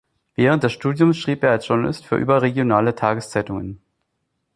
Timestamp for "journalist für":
1.67-2.15